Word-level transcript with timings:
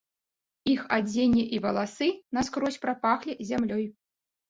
Іх 0.73 0.81
адзенне 0.97 1.45
і 1.59 1.61
валасы 1.67 2.09
наскрозь 2.41 2.83
прапахлі 2.89 3.41
зямлёй. 3.55 3.91